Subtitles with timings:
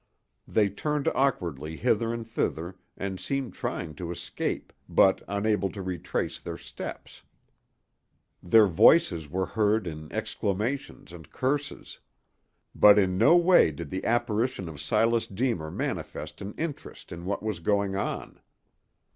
[0.47, 6.39] They turned awkwardly hither and thither and seemed trying to escape, but unable to retrace
[6.39, 7.21] their steps.
[8.41, 11.99] Their voices were heard in exclamations and curses.
[12.73, 17.43] But in no way did the apparition of Silas Deemer manifest an interest in what
[17.43, 18.39] was going on.